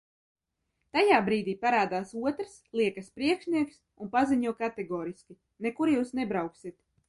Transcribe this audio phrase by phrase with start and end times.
[0.95, 3.77] "Tajā brīdī parādās otrs, liekas, priekšnieks
[4.07, 6.79] un paziņo kategoriski "nekur Jūs nebrauksiet"."